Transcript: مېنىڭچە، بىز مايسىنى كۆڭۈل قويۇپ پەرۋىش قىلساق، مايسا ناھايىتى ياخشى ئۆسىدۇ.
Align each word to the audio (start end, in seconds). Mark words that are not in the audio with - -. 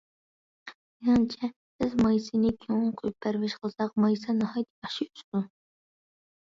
مېنىڭچە، 1.01 1.49
بىز 1.83 1.93
مايسىنى 1.99 2.55
كۆڭۈل 2.65 2.89
قويۇپ 3.03 3.21
پەرۋىش 3.27 3.59
قىلساق، 3.61 3.95
مايسا 4.09 4.39
ناھايىتى 4.41 4.71
ياخشى 4.91 5.11
ئۆسىدۇ. 5.15 5.47